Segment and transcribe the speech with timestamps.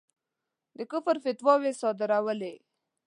[0.77, 2.53] د کُفر فتواوې صادرولې.